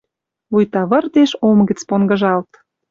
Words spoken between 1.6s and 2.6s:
гӹц понгыжалт